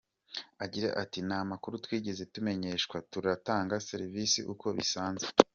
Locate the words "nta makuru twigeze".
1.27-2.23